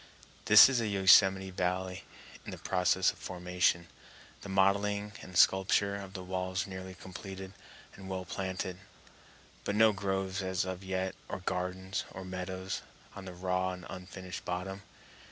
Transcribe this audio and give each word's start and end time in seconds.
This 0.45 0.67
is 0.67 0.81
a 0.81 0.87
Yosemite 0.87 1.51
Valley 1.51 2.05
in 2.43 2.57
process 2.57 3.11
of 3.11 3.19
formation, 3.19 3.85
the 4.41 4.49
modeling 4.49 5.11
and 5.21 5.37
sculpture 5.37 5.95
of 5.95 6.13
the 6.13 6.23
walls 6.23 6.65
nearly 6.65 6.95
completed 6.95 7.53
and 7.95 8.09
well 8.09 8.25
planted, 8.25 8.79
but 9.63 9.75
no 9.75 9.93
groves 9.93 10.41
as 10.41 10.65
yet 10.81 11.13
or 11.29 11.41
gardens 11.41 12.03
or 12.15 12.25
meadows 12.25 12.81
on 13.15 13.25
the 13.25 13.33
raw 13.33 13.73
and 13.73 13.85
unfinished 13.91 14.43
bottom. 14.43 14.81